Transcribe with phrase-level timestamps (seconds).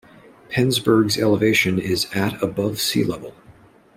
[0.49, 3.35] Pennsburg's elevation is at above sea level.